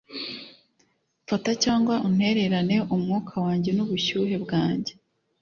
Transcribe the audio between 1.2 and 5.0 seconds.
Fata cyangwa untererane umwuka wanjye n'ubushyuhe bwanjye